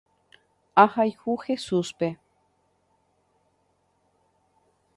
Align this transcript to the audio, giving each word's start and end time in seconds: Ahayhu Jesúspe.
Ahayhu 0.83 1.33
Jesúspe. 1.45 2.09